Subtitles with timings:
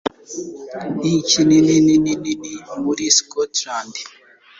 [0.99, 2.51] Niki Nini Nini Nini
[2.83, 3.93] Muri Scotland